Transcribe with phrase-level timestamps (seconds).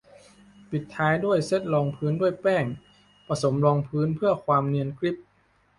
[0.69, 2.65] ปิดท้ายด้วยการเซตรองพื้นด้วยแป้ง
[3.27, 5.17] ผสมรองพื้นเพื่อความเนียนกริบ